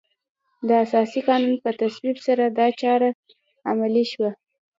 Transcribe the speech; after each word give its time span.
د 0.67 0.69
اساسي 0.85 1.21
قانون 1.29 1.55
په 1.63 1.69
تصویب 1.81 2.17
سره 2.27 2.43
دا 2.57 2.67
چاره 2.81 3.09
عملي 3.71 4.05
شوه. 4.11 4.31